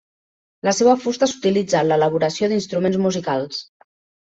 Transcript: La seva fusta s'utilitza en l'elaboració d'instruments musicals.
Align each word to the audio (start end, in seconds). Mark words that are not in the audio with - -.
La 0.67 0.71
seva 0.77 0.95
fusta 1.03 1.29
s'utilitza 1.33 1.83
en 1.83 1.89
l'elaboració 1.93 2.51
d'instruments 2.55 3.01
musicals. 3.07 3.65